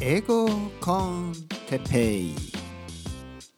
[0.00, 0.48] 英語
[0.80, 1.32] コン
[1.68, 2.34] テペイ。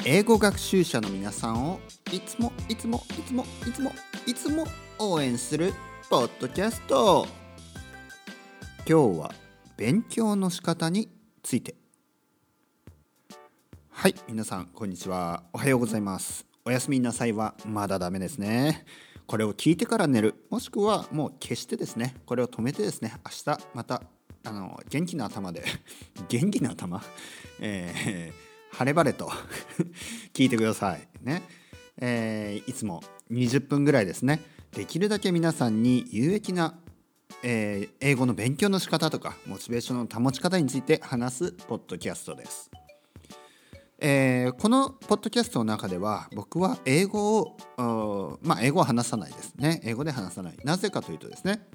[0.05, 1.81] 英語学習者の皆さんを
[2.13, 3.93] いつもいつもいつもいつも
[4.27, 4.67] いつも
[4.99, 5.73] 応援する
[6.11, 7.27] ポッドキャスト。
[8.89, 9.35] 今日は
[9.77, 11.09] 勉強の仕方に
[11.43, 11.77] ついて。
[13.91, 15.45] はい皆さんこんにちは。
[15.53, 16.45] おはようございます。
[16.65, 18.85] おやすみなさいはまだダメですね。
[19.27, 20.35] これを聞いてから寝る。
[20.51, 22.17] もしくはもう消してですね。
[22.27, 23.15] これを止めてですね。
[23.25, 24.03] 明日また
[24.45, 25.65] あの元気な頭で
[26.29, 27.03] 元気な頭、
[27.61, 29.31] えー、晴れ晴れと
[30.35, 31.43] 聞いてくださいね、
[31.99, 34.41] えー、いつも20分ぐらいですね。
[34.73, 36.79] できるだけ皆さんに有益な、
[37.43, 42.71] えー、英語の勉強の仕方とかモチベーションの保ち方について話すポッドキャストです。
[44.05, 49.81] えー、このポッドキャストの中では僕は英語をまあ英語は話さないですね。
[49.85, 50.57] 英語で話さない。
[50.65, 51.67] なぜかというとですね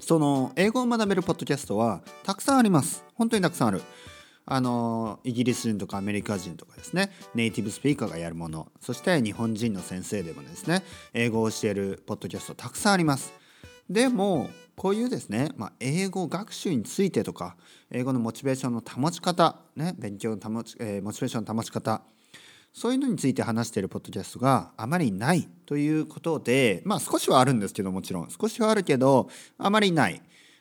[0.00, 3.04] その英語を学べるポッドキャストはたくさんあります。
[3.14, 3.82] 本当にたくさんある。
[4.46, 7.10] あのイギリス人とかアメリカ人とかですね。
[7.34, 8.70] ネイティブスピーカーがやるもの。
[8.80, 10.82] そして日本人の先生でもですね
[11.14, 13.32] 英語を教えるポッドキャストたくさんあります。
[13.88, 17.56] でもこういうですね、まあ、英語学習についてとか
[17.90, 22.02] 英語のモチベーションの保ち方、ね、勉強の保ち、えー、モチベーションの保ち方
[22.74, 30.20] そういうのについて話しているポッドキャストがあまりないということでまあ少しはあるんですけどもちろん少しはあるけどあまりない、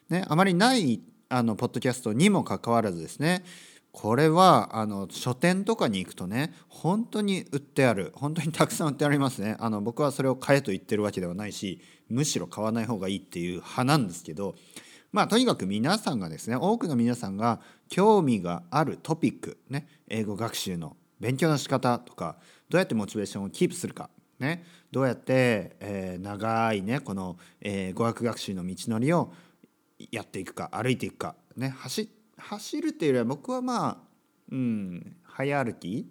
[0.09, 3.43] ね、あまりないあのポッドキャストにもかかわらずですね
[3.91, 9.55] これはあの書店とかに行くとね本当に売ってある本当にたくさん売ってありますね。
[9.59, 14.55] あの僕はそれを買えと言ってるわけではないしむしろ買わない方がいいっていう派なんですけど
[15.11, 22.37] まあとにかく皆さんがですね多くの皆さんが興味があるトピックね英語学習の勉強の仕方とか
[22.69, 24.63] どうやってモチベーションをキープするかね。
[24.91, 29.33] どうやって、えー、長いねこの、えー、語学学習の道のりを
[30.11, 31.69] やっていくか歩いていくかね。
[31.69, 33.97] 走走るっていうよりは僕はまあ
[34.51, 36.07] うん早歩き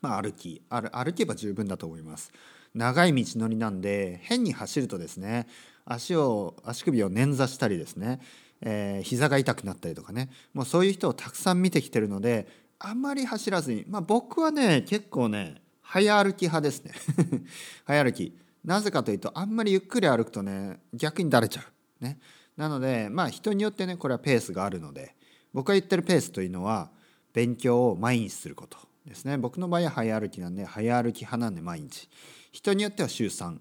[0.00, 2.32] まあ歩き歩けば十分だと思います。
[2.74, 5.46] 長い道のりなんで変に走るとですね
[5.84, 8.20] 足を足首を捻挫したりですね、
[8.60, 10.30] えー、膝が痛くなったりとかね。
[10.52, 12.48] もうそういう人をたくさん見てきてるので
[12.84, 16.92] あんまり走らずにまあ僕はね結構ね早歩き派ですね。
[17.84, 18.36] 早歩き。
[18.64, 21.62] なぜかというとあんまりゆっくり歩くとね逆にだれちゃ
[22.00, 22.04] う。
[22.04, 22.18] ね。
[22.56, 25.14] なのでまあ人によってねこれはペースがあるので
[25.52, 26.90] 僕が言ってるペースというのは
[27.32, 29.38] 勉強を毎日することですね。
[29.38, 32.08] 僕の場合は早歩きなんで早歩き派なんで毎日。
[32.52, 33.58] 人によっては週3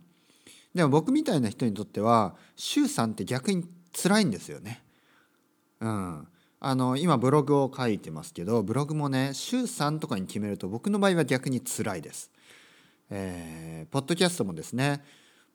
[0.75, 4.83] でも僕みたいな人にとっては週3って逆に辛いんですよね。
[5.79, 6.27] うん。
[6.65, 12.31] あの今ブログを書いてますけどブログもね週3とかに決めると僕の場合は逆に辛いです。
[13.09, 15.03] えー、ポッドキャストもですね。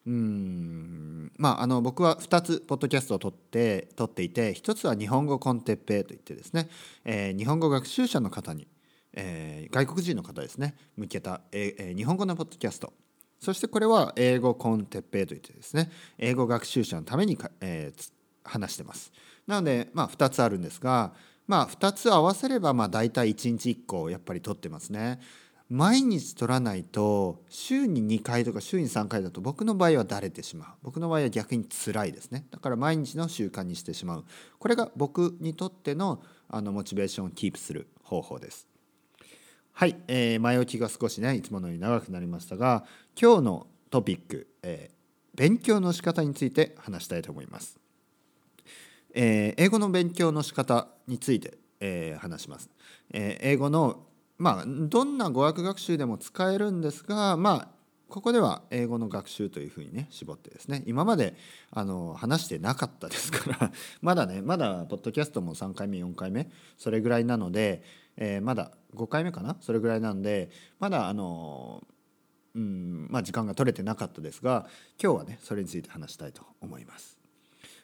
[0.07, 6.69] うんまああの僕は2つポッドキャストを撮って撮っていて1つは日本語コンテッペイといってですね、
[7.07, 8.69] えー、日本語学習者の方に、
[9.15, 12.93] えー、外国人の方ですね向けた、えー、日本語のポッドキャスト。
[13.41, 18.13] そしてこれは英語コンテッペイといってですね英語学習者のためにか、えー、
[18.49, 19.13] 話してます。
[19.47, 21.13] なのでまあ2つあるんですが
[21.47, 25.21] まあ2つ合わせればまあ大体1日1個やっぱり撮ってますね。
[25.71, 30.69] 毎日取らないと週に2回とか週に3回だと僕の場合はだれてしまう。
[30.83, 32.47] 僕の場合は逆に辛いですね。
[32.51, 34.25] だから毎日の習慣にしてしまう。
[34.59, 38.69] これが僕にとってのあのモチベーションをキープする方法です。
[39.79, 42.85] はい、えー、前置きが少しねいつものように長くなりましたが
[43.15, 47.79] 今日のトピック、えー、勉強の仕方について話したいと思います、
[49.21, 52.71] えー、英語の勉強の仕方について、えー、話します、
[53.13, 54.05] えー、英語の
[54.39, 57.69] まあどんな語学学習でも使えるんですがまあ
[58.09, 60.85] ここでは英語の学習というふうにね絞ってですね。
[60.87, 61.35] 今まで
[61.73, 66.49] あの話してなかったですから まだねまだポッドキャストも3回目4回目
[66.79, 67.83] それぐらいなので、
[68.17, 69.57] えー、まだ5回目かな？
[69.61, 70.49] それぐらいなんで
[70.79, 71.85] まだあの
[72.55, 74.69] うんまあ時間が取れてなかったですが
[75.03, 77.18] 今日はねそれについて話したいと思います。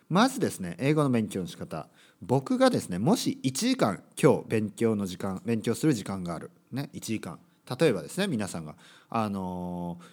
[0.08, 1.88] まずですね英語の勉強の仕方。
[2.20, 7.38] 僕がですねもし1時間今日勉強の時間勉強する時間がある、ね、1時間。
[7.78, 8.76] 例えばですね皆さんが
[9.08, 10.04] あのー、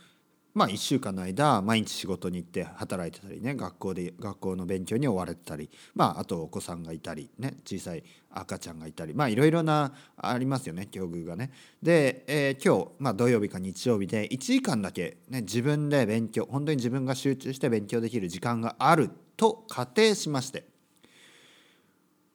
[0.54, 11.52] まあ1週間の間毎日仕事に行って働いてたりね学校で学校の勉強に追われてたりまああとお子さんがいたりね小さい赤ちゃんがいたりまあいろいろありますよね境遇がね。
[11.84, 19.12] で、え、今日、まあ、土曜日か日曜日で1時間だけ、ね、自分で勉強本当に自分が集中して勉強できる時間がある。
[19.42, 20.70] と仮定しまして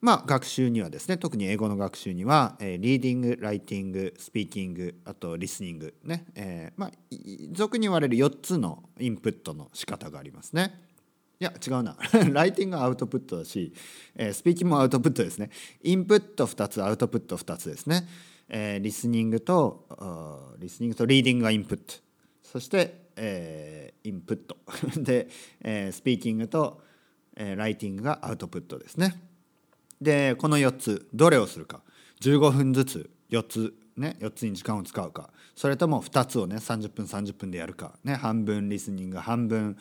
[0.03, 6.91] まあ、学習にはですね特に英語の学習には、えー、リーディングライティングスピーキングあとリスニングね、えー、まあ
[7.53, 10.79] 俗に言われる4つのインプットの仕方がありますね。
[11.41, 11.97] いや違うな。
[12.31, 13.73] ライティングはアウトプットだし、
[14.15, 15.51] えー、スピーキングもアウトプットですね。
[15.83, 18.07] インプット2つアウトプット2つですね、
[18.49, 21.95] えー、リスニングとリスニングとリーディングがインプット。
[22.43, 24.57] そして、えー、インプット。
[25.03, 25.29] で、
[25.63, 26.85] えー、スピーキングと、
[27.37, 29.21] え、ライティングがアウトプットですね。
[30.01, 31.83] でこの4つどれをするか。
[32.21, 35.31] 15分ずつ4つね4つに時間を使うか。
[35.55, 37.99] それとも2つをね30分30分でやるか。
[38.05, 39.77] ね半分リスニング半分、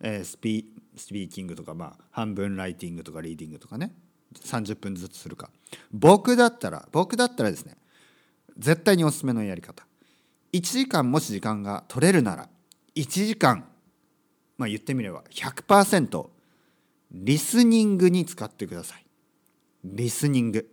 [0.00, 3.94] えー、スピスピーキングとかまあ半分ライティングとかリーディングとかね。
[4.34, 5.50] 30分ずつするか。
[5.92, 7.76] 僕だったら僕だったらですね
[8.58, 9.86] 絶対におすすめのやり方。
[10.52, 12.48] 1時間もし時間が取れるなら
[12.94, 13.66] 1時間
[14.56, 16.28] まあ言ってみれば100%
[17.10, 19.04] リスニングに使ってください。
[19.84, 20.68] リスニング。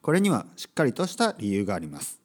[0.00, 2.20] これにはしっかりとした理由があります。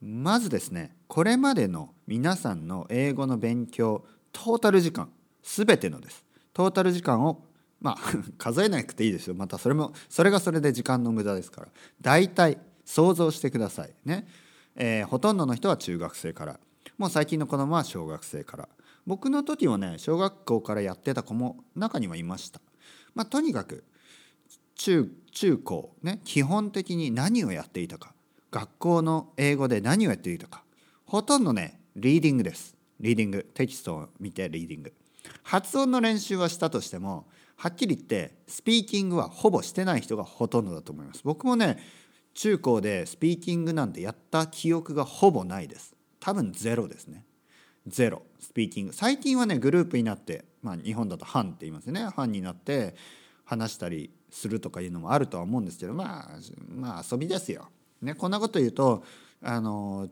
[0.00, 5.10] まずですねこれまでの皆さんの英語の勉強トータル時間
[5.42, 6.24] 全てのです。
[6.52, 7.44] トータル時間を
[7.80, 7.96] まあ
[8.38, 9.34] 数えなくていいですよ。
[9.34, 11.68] またそれもそれがそれで時間の無駄ですから。
[12.00, 14.26] 大体想像してくださいね、
[14.74, 16.60] えー、ほとんどの人は中学生から。
[16.98, 18.68] もう最近の子供は小学生から。
[19.06, 22.60] 僕の時はね小学校からやってた子も中にはいました。
[23.14, 23.84] まあとにかく
[24.76, 28.14] 中中高ね基本的に何をやっていたか
[28.50, 30.64] 学校の英語で何をやっていたか
[31.04, 32.76] ほとんどねリーディングです。
[33.00, 34.92] リーディングテキストを見てリーディング。
[35.42, 37.26] 発音の練習はしたとしても
[37.56, 41.20] はっきり言ってスピーキングはほぼしてない人がほとんどだと思います。
[41.24, 41.78] 僕もね
[42.34, 45.94] 中高でスピーキングなんてやった記憶がほぼないです。
[46.20, 47.24] 多分ゼロですね。
[47.86, 48.22] ゼロ。
[48.38, 52.08] スピーキング最近はねグループになってまあ日本だと班って言いますね。
[52.16, 52.94] 班になって
[53.44, 56.38] 話したりするとかいうのもあるとは思うんですけどまあ
[56.68, 57.68] まあ遊びですよ。
[58.00, 59.04] ね、こんなこと言うと
[59.42, 60.08] あの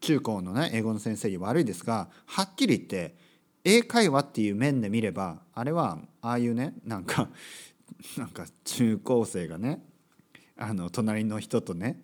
[0.00, 3.14] 中高のね英語の先生に悪いですがはっきり言って
[3.64, 7.28] 英会話っていう面で見ればあれはああいうねなんか
[8.16, 9.82] なんか中高生がね
[10.56, 12.00] あの隣の人とね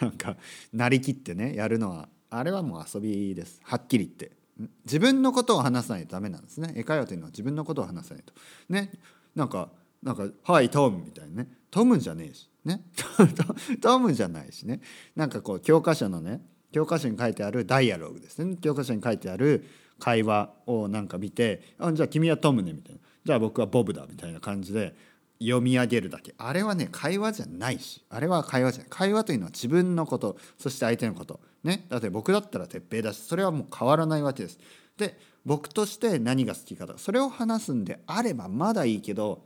[0.00, 0.36] なんか
[0.72, 3.60] なりきってねやるのはあれはもう遊びです。
[3.62, 4.36] はっきり言って。
[4.84, 6.72] 自分のことを話さないとダメなんですね。
[6.76, 8.32] 英会話というのは自分のことを話さないと。
[8.68, 8.90] ね。
[9.34, 9.70] なんか
[10.02, 12.48] なんか「はいトム」みたいなねトムじゃねえし。
[12.64, 12.82] ね。
[13.80, 14.80] トムじゃないしね。
[15.16, 16.42] なんかこう教科書のね。
[16.72, 18.56] 教科書に書いてあるダイアログですね。
[18.56, 19.64] 教科書に書いてある
[19.98, 24.94] 会話をなんか見て「あじゃあ君はトムね」みたいな「じゃあ僕はボブだ」みたいな感じで
[25.40, 26.34] 読み上げるだけ。
[26.38, 28.04] あれはね会話じゃないし。
[28.10, 28.90] あれは会話じゃない。
[28.90, 30.36] 会話というのは自分のこと。
[30.58, 31.40] そして相手のこと。
[31.64, 31.86] ね。
[31.88, 34.58] だって僕だったら鉄平だしそれはもう変わらないわけです。
[34.96, 36.98] で僕として何が好きかと。
[36.98, 39.42] それを話すんであればまだいいけど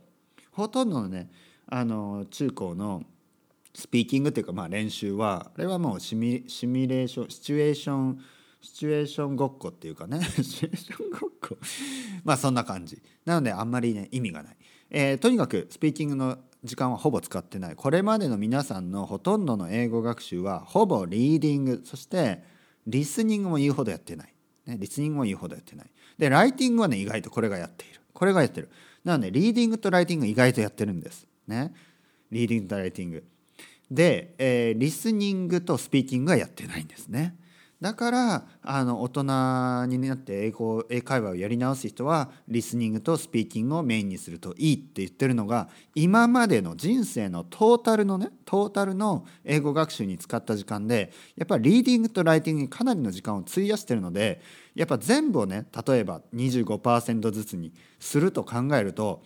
[0.51, 1.29] ほとんどのね
[1.67, 3.03] あの中高の
[3.73, 8.19] スピーキングっていうかまあ練習はあれはもうシミシミュレーションシチュエーション
[8.61, 10.19] シチュエーションごっこっていうかね。
[10.41, 11.57] シチュエーションごっこ。
[12.23, 13.01] まあそんな感じ。
[13.23, 14.57] なのであんまりね意味がない、
[14.89, 17.75] えー、とにかくスピーキングの時間はほぼ使ってない。
[17.75, 21.81] これまでの皆さんのほとんどの英語学習はほぼリーディング。
[21.85, 22.43] そして
[22.87, 24.33] リスニングも言うほどやってない、
[24.65, 25.87] ね、リスニングも言うほどやってない。
[26.17, 28.01] でライティングはね意外とこれがやっている。
[28.13, 28.69] これがやってる。
[29.03, 31.27] なのでリーディングとライティング意外とやってるんです。
[31.47, 31.73] ね。
[32.31, 33.23] リーディングとライティング。
[33.91, 37.35] で、えー、リスニングとスピーキングはやってないんですね。
[37.81, 39.23] だからあの大人
[39.87, 54.41] になって英語英会話をやり直す人はリスニングとスピーキングをメインにするといいって言ってるのが今までの人生のトータルのねトータルの英語学習に使った時間でやっぱりリーディングとライティングにかなりの時間を費やしてるので
[54.73, 59.21] やっぱ全部をね例えば25%ずつにすると考えると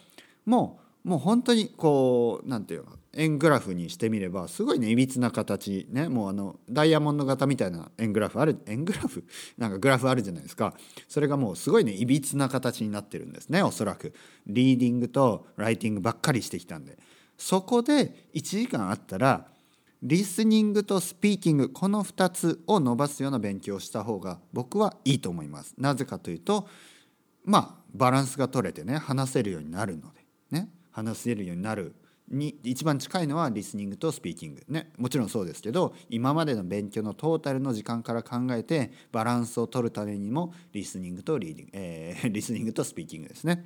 [0.46, 9.24] もうもう本当にこう何て言うの円グラフにしてみればすごいねいびつな形ねもうあのダイヤモンド型みたいな円グラフある円グラフ？
[9.58, 10.76] なんかグラフあるじゃないですか。
[11.08, 14.14] それがもうすごいねいびつな形になってるんですねおそらく。
[14.46, 16.98] リーディングとライティングばっかりしてきたんで。
[17.38, 19.48] そこで1時間あったら
[20.04, 25.74] リスニングとスピーキングこの2つを伸ばすような勉強をした方が僕はいいと思います。
[25.78, 26.68] なぜかというと
[27.46, 30.19] まあバランスが取れてね話せるようになるので。
[31.00, 31.96] 話せるようになる
[32.30, 43.66] に一番近いのはリスニングとスピーキングねもちろんそうですけど今までの勉強のトータルの時間から考えてバランスを取るためにもリスニングとリーディング、えー、 リスニングとスピーキングですね。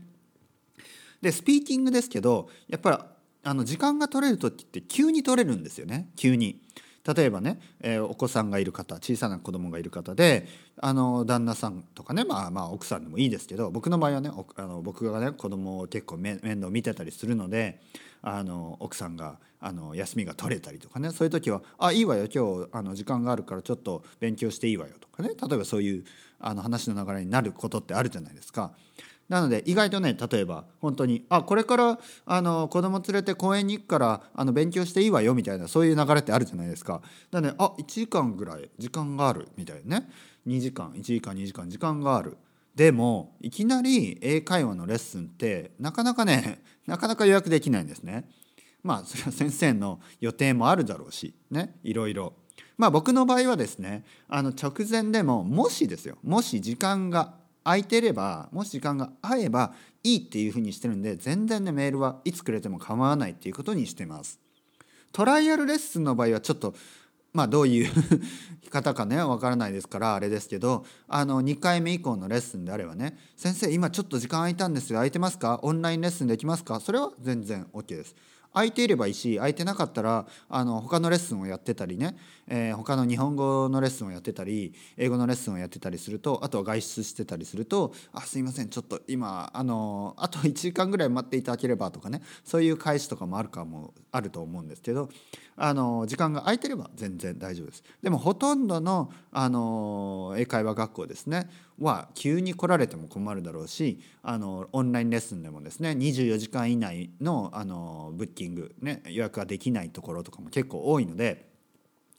[1.22, 2.98] でスピーキングですけどやっぱり
[3.44, 6.62] あの時間が取れる時って急に取れるんですよね急に。
[7.06, 17.82] 例えばね、えー、お子さんがいる方小さな子供がいる方であの旦那さんとかね、まあ、まあ奥さんでもいいですけど僕の場合はねあの僕がね子供を結構面倒見てたりするので
[18.22, 26.06] あの奥さんがあの休みが取れたりとかねそういう時は「あいいわよ今日あの時間があるからちょっと勉強していいわよ」とかね例えばそういう
[26.40, 28.74] あの話の流れになることってあるじゃないですか。
[29.30, 37.02] なので意外とね例えば本当にあこれからあの子供連れて公園に行くからあの勉強していいわよみたいなそういう流れってあるじゃないですか。
[37.32, 40.10] なのであ1時間ぐらい時間があるみたいなね
[40.48, 42.38] 2時間1時間2時間時間がある。
[42.76, 48.30] でもいきなり英会話のレッスンってなかなかね なかなか予約できないんですね。
[48.84, 52.34] まあそれは先生の予定もあるだろうしねいろいろ。
[52.78, 64.40] まあ僕の場合はですねあの直前でももしですよもし時間が空いてればもし時間が合えばいいっていうふうにしてるんで全然ねメールはいつくれても構わないっていうことにしてます。
[65.12, 66.74] トライアルレッスンの場合はちょっと
[67.34, 67.92] まあどういう
[68.70, 75.60] 方かねわからないですからあれですけどあの2回目以降のレッスンであればね「先生今ちょっと時間空いたんですよ空いてますか？
[75.64, 78.16] オンラインレッスンできますか?」それは全然 OK です。
[78.54, 82.16] 空いていればいいし空いてなかったらあの他のレッスンをやってたりね、
[82.48, 95.10] えー、他の日本語のレッスンをやってたり英語のレッスンをやってたりするとあとは外出してたりすると「あすいませんちょっと今あのあと1時間ぐらい待っていただければ」とかねそういう返しとかもあるかもあると思うんですけど
[95.56, 97.84] あの時間が空いてれば全然大丈夫です。
[98.02, 101.50] でもほとんどのあの英会話学校ですね
[101.84, 111.50] は急に来られても困るだろうしあのオンラインレッスンでもですね24時間以内のあのブッキング、ね、予約ができないところとかも結構多いので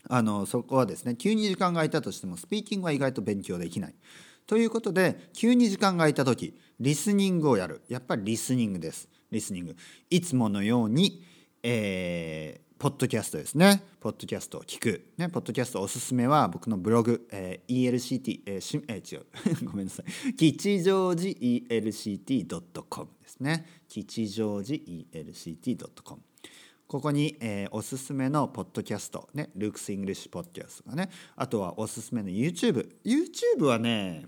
[0.08, 3.94] あのそこはですね急に時間が空いたとしてもスピーキングは意外と勉強できない。
[4.46, 9.08] ということで急に時間が空いた時リスニングをやるやっぱりリスニングです。
[9.30, 9.76] リスニング
[10.10, 11.24] いつものように、
[11.62, 13.82] えー、ポッドキャストですね。
[13.98, 15.06] ポッドキャストを聞く。
[15.16, 19.26] ね、ポッドキャストおすすめは僕のブログ、えー、ELCT、えーしえー、違う。
[19.64, 20.34] ごめんなさい。
[20.34, 23.64] 吉祥寺 ELCT.com ですね。
[23.88, 26.20] 吉祥寺 ELCT.com。
[26.86, 32.86] ここに、えー、おすすめのポッドキャスト、ね、 Luke's English Podcast がね、あとはおすすめの YouTube。
[33.02, 34.26] YouTube はね、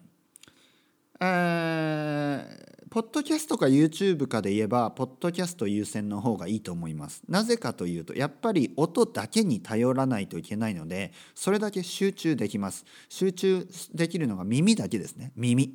[1.20, 7.22] えー、ポッドキャストか YouTube かで言えばポッドキャスト優先の方がいいと思います。
[7.28, 12.84] なぜかというとやっぱり音だけに頼らないといけないのでそれだけ集中できます。
[13.08, 15.32] 集中できるのが耳だけですね。
[15.34, 15.74] 耳。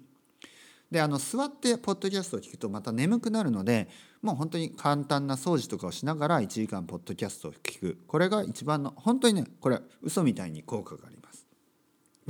[0.90, 3.90] であの座ってポッドキャストを聞くとまた眠くなるので
[4.22, 7.98] もう本当に簡単な掃除とかをしながら1時間ポッドキャストを聞く。
[8.08, 11.21] これが一番の本当にねこれ嘘みたいに効果があります。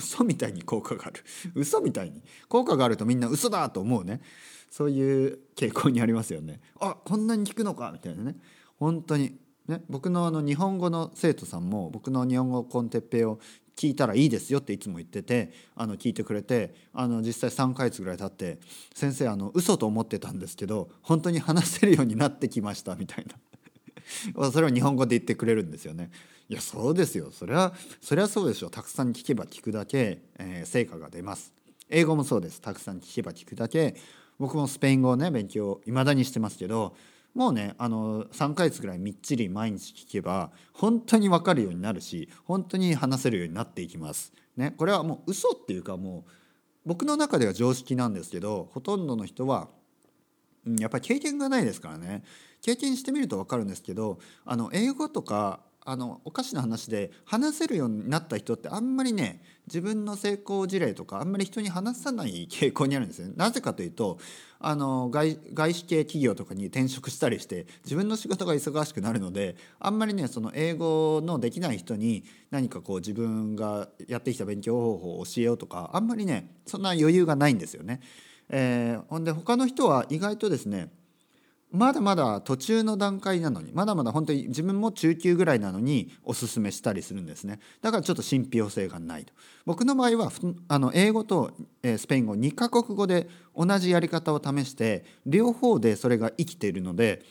[0.01, 1.23] 嘘みたいに効果がある。
[1.55, 2.21] 嘘みたいに。
[2.49, 4.21] 効果があるとみんな嘘だと思うね。
[4.69, 6.59] そういう傾向にありますよね。
[6.79, 8.35] あこんなに聞くのかみたいなね。
[8.79, 9.83] 本当にね。
[9.89, 13.39] 僕のあの日本語の生徒さんも僕の日本語コンテッペイを
[13.75, 18.59] 聞いたらいいですよっていつも言っててあの聞いてくれてあの実際3ヶ月ぐらい経って
[18.93, 23.35] 「先生あの嘘と思ってたんですけど本当に話せるようになってきました」みたいな。
[24.51, 26.11] それを日本語で言ってくれるんですよね。
[26.49, 31.53] いやそうですよそれはそれはそうでしょたくさん聞けば聞くだけ、えー、成果が出ます。
[31.89, 33.95] 英語もそうですたくさん聞けば聞くだけ
[34.39, 36.95] 僕もスペイン語をね勉強いまだにしてますけど
[37.33, 44.33] もうねあの3ヶ月ぐらいみっちり毎日聞けば本当に分かるようになるし本当に話せるようになっていきます。
[44.57, 46.31] ね、これはもう嘘っていうかもう
[46.85, 49.69] 僕の中では常識なんですけどほとんどの人は、
[50.67, 52.23] うん、やっぱり経験がないですからね
[52.61, 63.33] 経験してみると分かるんですけどあの英語とかあのおかしな話で話せるようになった人ってあんまりね自分の成功事例とかあんまり人に話さない傾向にあるんですね。
[63.35, 64.19] なぜかというと
[64.59, 78.01] あの外外資系企業とかに転職したりして自分の仕事が忙しくなるのであんまりねその英語のできない人に何かこう自分がやってきた勉強方法を教えようとかあんまりねそんな余裕がないんですよね。
[78.49, 80.91] えー、ほんで他の人は意外とですね
[81.71, 87.59] まだまだ途中の段階なのにまだまだ本当に自分も中級ぐらいなのにおすすめしたりするんですね。
[87.81, 89.33] だからちょっと信憑性がないと。
[89.65, 90.31] 僕の場合は
[90.67, 91.51] あの英語と
[91.83, 97.23] スペイン語2カ国語で同じやり方を試して両方でそれが生きているので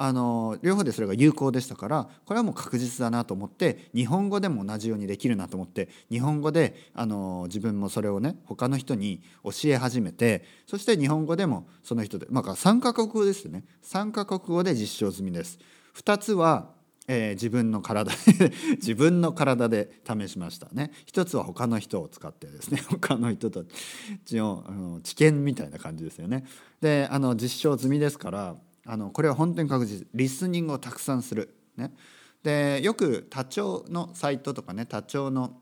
[0.00, 13.64] あの両方でそれが有効でしたからこれはもう確実だなと思って日本語でも同じようにできるなと思って日本語であの自分もそれをね他の人に教え始めてそして日本語でもその人でまあ3カ国語ですね。
[13.84, 15.58] 3カ国語で実証済みです。
[15.96, 16.78] 2つは
[17.10, 18.16] えー、自分の体で
[18.76, 20.92] 自分の体で試しましたね。
[21.06, 23.60] 一つは他の人を使ってですね 他の人た
[24.26, 26.44] ちのあの知見みたいな感じですよね。
[26.82, 28.56] であの実証済みですから
[28.90, 31.54] あのこれは本当に確実リスニングをたくさんする。
[31.76, 31.92] ね、
[32.42, 35.60] でよく多聴のサイトとかね多聴の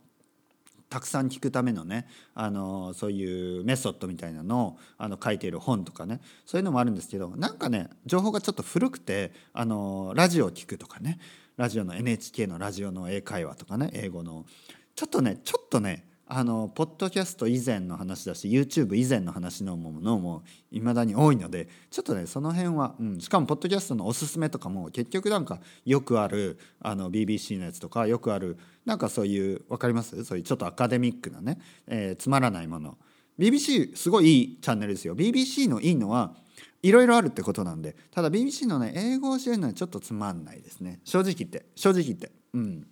[0.88, 6.20] たくさん聞くためのねあのそういうメソッドみたいなのをあの書いている本とかね。
[6.46, 11.18] そういうのもあるんですけどなんかね情報がちょっと古くてあのラジオを聞くとかね。
[11.56, 14.46] ラジオの NHK のラジオの英会話とかね英語の。
[14.94, 20.42] ちょっとねちょっとねあのポッドキャスト以前の話だし YouTube 以前の話のものも
[20.72, 30.24] いまだに多いのでちょっとねその辺は、うん、しかもポッドキャストのおすすめとかも結局なんかよくあるあの BBC のやつとかよくあるなんかそういう分かります？
[30.24, 32.98] そういうちょっとアカデミックなね、えー、つまらないもの。
[33.38, 35.14] BBC すごいいいチャンネルですよ。
[35.14, 36.34] BBC のいいのは
[36.82, 41.00] いろいろあるってことなんでただ BBC のね英語を教えるのはちょっとつまんないですね。
[41.04, 41.66] 正直言って。
[41.76, 42.32] 正直言って。
[42.54, 42.86] うん。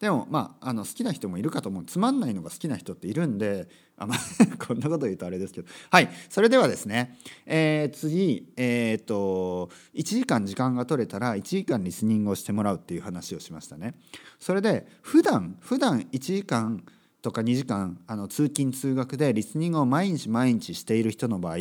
[0.00, 1.84] でもまああの好きな人もいるかと思う。
[1.84, 4.18] つまんないのが好きな人っているんであ、まあ、
[4.58, 5.68] こんなこと言うとあれですけど。
[5.90, 6.08] はい。
[6.28, 13.94] それではですね、えー、次えっ、と1時間時間が取れたら1時間リスニングをしてもらうっていう話をしましたね。
[14.40, 16.82] それで普段普段1時間
[17.22, 21.58] とか2時間あの通勤通学でリスニングを毎日毎日している人の場合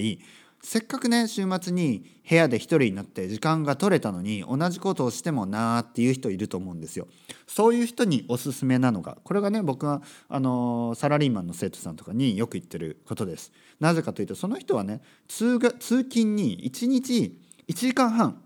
[0.63, 7.07] せっかくね週末に部屋で一人になって時間が取れたのに同じことをしてもなーっていう人いると思うんですよ。
[7.47, 13.51] そういう人におすすめなのがこれがね僕はあのサラリーマンの生徒さんとかによく言ってることです。
[13.79, 17.37] なぜかというとその人はね通通勤に1日
[17.67, 18.41] 1時間半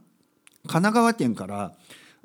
[0.68, 1.76] 神奈川県から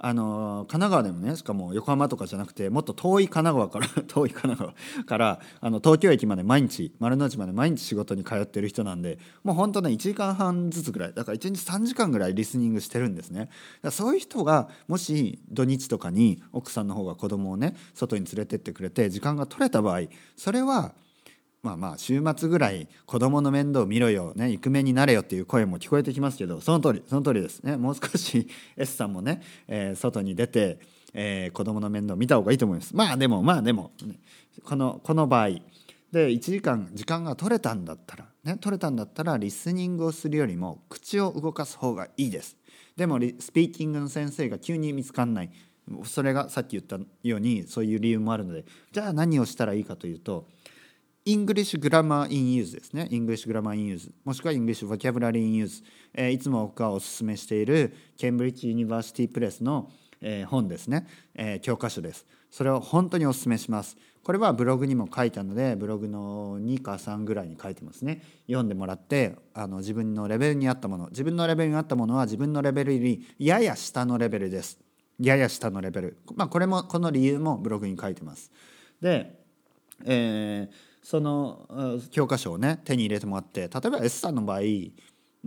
[0.02, 13.50] あの神奈川でもねしかも横浜とかじゃなくてもっと遠い神奈川から 遠い神奈川からあの東京駅まで毎日丸の内まで毎日仕事に通ってる人なんでもうほんとね1時間半ずつぐらいだから1日3時間ぐらいリスニングしてるんですね。
[13.90, 20.02] そういう人がもし土日とかに奥さんの方が子供をね外に連れてってくれて時間が取れた場合
[20.36, 20.94] それは
[21.62, 27.62] まあまあ週末ぐらい子供の面倒見ろよ、ね、イクメンになれよっていう声も聞こえてきますけどその通りその通りです。
[27.62, 30.78] ねもう少し S さんもね、えー、外に出て、
[31.12, 32.96] えー、子供の面倒を見た方がいいと思います。
[32.96, 34.18] まあでもまあでも、ね、
[34.64, 35.48] このこの場合
[36.12, 42.56] で1時間時間が取れたんだったらね取れたんだったらリスニングをするよりも口を動かす方がいいです。
[42.96, 45.50] でもスピーキングの先生が急に見つかんない。
[46.04, 50.46] それがさっき言ったようにそういう理由もあるのでじゃあ何をしたらいいかというと
[51.30, 53.06] English Grammar in Use ですね。
[53.08, 54.12] English Grammar in Use。
[54.24, 55.84] もしくは English Vocabulary in Use。
[56.12, 61.06] えー、いつも僕がお勧めしているケンブリッジ・ユニバーシティ・プレスの、えー、本ですね、
[61.36, 62.26] えー、教科書です。
[62.50, 63.96] それを本当にお勧めします。
[64.24, 68.22] これはブログにも書いたのでブログの2か3ぐらいに書いてますね。
[68.48, 74.80] 読んでもらってあの自分のレベルに合ったもの自分のレベルに合ったものは自分のレベルよりやや下のレベルです。
[75.20, 76.16] やや下のレベル。
[76.34, 78.50] まあこれもこの理由もブログに書いてます。
[79.00, 79.38] で、
[80.04, 84.62] えーその教科書をね手に入れてもらって例えば S さんの場合、う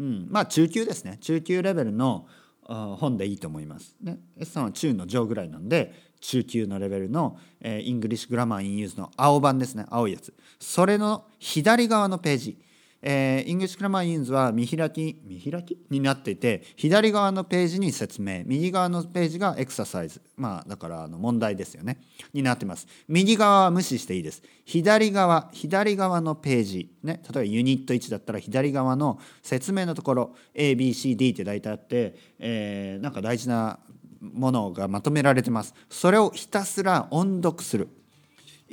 [0.01, 1.17] ん、まあ中級ですね。
[1.21, 2.27] 中級レベルの
[2.67, 3.95] 本でいいと思います。
[4.03, 9.85] ね、S さんは中の上ぐらいなんで中級のレベルの、えー、 English Grammar in Use の青版ですね。
[9.89, 10.33] 青いやつ。
[10.59, 12.57] それの左側のページ。
[13.05, 15.77] えー、 English Grammar in Use は見開き見開き？
[15.89, 18.43] になっていて左側のページに説明。
[18.45, 21.99] 右側のページがエクササイズまあだからあの問題ですよね。
[22.33, 22.87] になってます。
[23.09, 24.41] 右側は無視していいです。
[24.63, 26.89] 左側左側のページ。
[27.03, 33.79] ね例えばユニット1だったら左側の説明のところ ABCD って大体あって、えー、なんか大事な
[34.21, 35.75] ものがまとめられてます。
[35.89, 37.89] それをひたすら音読する。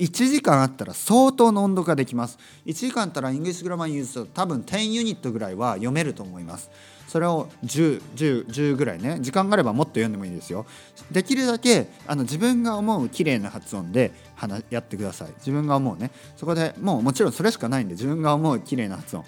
[0.01, 2.39] 1時間あったら相当の音読ができます。
[2.65, 6.71] 1時間あったら English Grammar in Use と多分10ユニットぐらいは読めると思います。
[7.07, 10.65] それを1010 10ぐらいね時間があればもっと読んでもいいですよ。
[11.11, 14.13] できるだけあの自分が思う綺麗な発音で
[14.71, 15.29] やってください。
[15.39, 16.11] 自分が思うね。
[16.37, 19.25] そこでもうもちろんそれしかないんで自分が思う綺麗な発音。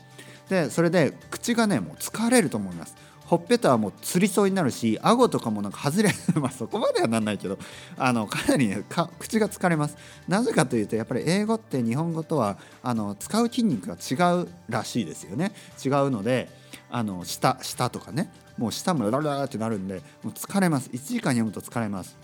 [0.49, 2.97] でそれで口がねもう疲れると思います。
[3.27, 7.59] ほっぺたはもうつりそうになるし顎とかもなんか外れ まあそこまではなんないけど
[7.97, 8.85] あのかなりね
[9.19, 9.97] 口が疲れます。
[10.29, 15.53] なぜかというとやっぱり英語って日本語とはあの使う筋肉が違うらしいですよね。
[15.85, 16.51] 違うので
[16.91, 20.91] あの舌舌とかねもう舌もラララってなるんでもう疲れます。
[20.91, 22.17] 1時間読むと疲れます。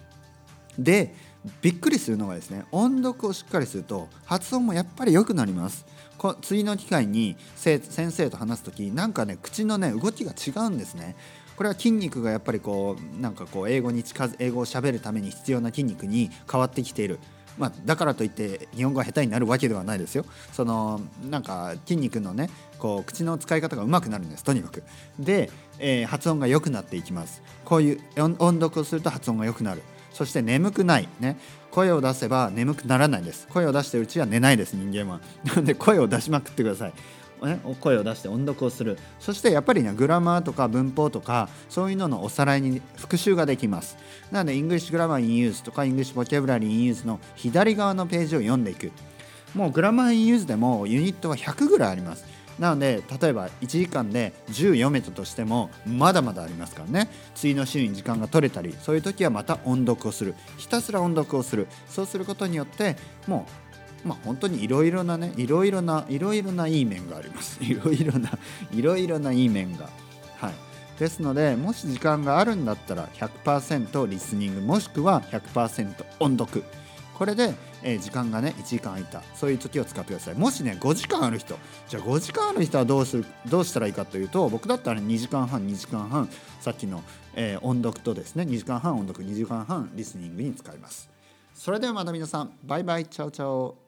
[0.79, 1.15] で
[1.63, 5.87] びっくりするのがですね音読をしっかりすると発音もやっぱり良くなります。
[6.19, 11.17] こ次の機会に先生と話す時なんかね口のね動きが違うんですね
[11.57, 17.19] これは筋肉がやっぱりこうなんかこう英語に近づ英語をしゃべるために必要な筋肉に変わってきている
[17.59, 20.25] まあ、だからといって日本語が下手になるわけではないですよ。
[20.53, 24.85] そのなんか筋肉のねこう口の使い方が上手くなるんですとにかく。
[25.19, 25.51] で、
[25.81, 27.43] えー、発音が良くなっていきます。
[27.65, 29.83] こういう音読をすると発音が良くなる。
[30.13, 31.09] そして眠くない。
[31.21, 31.37] ね。
[31.71, 33.47] 声を出せば眠くならないです。
[33.49, 35.21] 声を出してるうちは寝ないです人間は。
[35.45, 36.93] なので声を出しまくってください。
[37.47, 38.99] ね、声を出して音読をする。
[39.21, 43.97] そしてやっぱりねグラマーとか文法とかそういうののおさらいに復習ができます。
[44.33, 48.91] なので English Grammar in Use とか English Vocabulary in Use の左側のページを読んでいく。
[49.55, 52.25] もう Grammar in Use でもユニットは100ぐらいあります。
[52.59, 57.11] なので例えば1時間で10読めたとしてもまだまだありますからね。
[57.35, 60.35] 次の週に時間が取れたりそういう時はまた音読をする。
[60.57, 61.69] ひたすら音読をする。
[61.89, 63.47] そうすることによっても
[64.05, 67.59] うまあ本当にいろいろなねいろいろないろいろないい面があります。
[67.65, 68.31] いろいろな
[68.73, 69.89] いろいろないい面が。
[70.39, 70.53] はい。
[70.99, 76.65] ですのでもし時間があるんだったら100%リスニングもしくは100%音読。
[77.19, 79.23] これで、えー時間がね1時間空いた。
[79.35, 80.35] そういう時を使ってください。
[80.35, 81.59] もしね5時間ある人。
[81.89, 86.29] じゃあ5時間ある人はどうするどうしたらいいかというと僕だったら2時間半2時間半
[86.61, 87.03] さっきの、
[87.35, 91.11] えー音読とですね2時間半音読2時間半リスニングに使います。
[91.55, 92.53] それではまた皆さん。
[92.63, 93.07] バイバイ。
[93.07, 93.88] チャオチャオ。